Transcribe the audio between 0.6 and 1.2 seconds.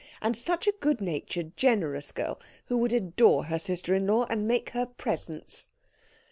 a good